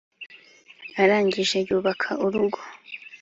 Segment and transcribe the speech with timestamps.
[1.01, 2.59] arangije yubaka urugo